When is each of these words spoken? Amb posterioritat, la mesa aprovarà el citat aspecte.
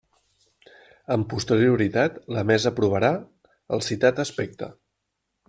Amb 1.15 1.27
posterioritat, 1.33 2.17
la 2.37 2.45
mesa 2.53 2.69
aprovarà 2.73 3.13
el 3.79 3.85
citat 3.91 4.25
aspecte. 4.27 4.73